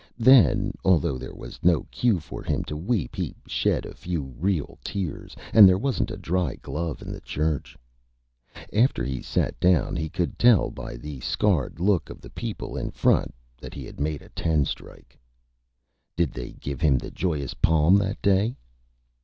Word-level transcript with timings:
Then, 0.17 0.73
although 0.83 1.19
there 1.19 1.35
was 1.35 1.59
no 1.61 1.83
Cue 1.91 2.19
for 2.19 2.41
him 2.41 2.63
to 2.63 2.75
Weep, 2.75 3.15
he 3.15 3.35
shed 3.45 3.85
a 3.85 3.93
few 3.93 4.33
real 4.39 4.79
Tears. 4.83 5.35
And 5.53 5.69
there 5.69 5.77
wasn't 5.77 6.09
a 6.09 6.17
dry 6.17 6.55
Glove 6.55 7.03
in 7.03 7.11
the 7.11 7.21
Church. 7.21 7.77
After 8.73 9.05
he 9.05 9.21
sat 9.21 9.59
down 9.59 9.95
he 9.95 10.09
could 10.09 10.39
tell 10.39 10.71
by 10.71 10.97
the 10.97 11.19
Scared 11.19 11.79
Look 11.79 12.09
of 12.09 12.19
the 12.19 12.31
People 12.31 12.75
in 12.77 12.89
Front 12.89 13.35
that 13.59 13.75
he 13.75 13.85
had 13.85 13.99
made 13.99 14.23
a 14.23 14.29
Ten 14.29 14.65
Strike. 14.65 15.19
Did 16.17 16.31
they 16.33 16.53
give 16.53 16.81
him 16.81 16.97
the 16.97 17.11
Joyous 17.11 17.53
Palm 17.53 17.95
that 17.97 18.19
Day? 18.23 18.55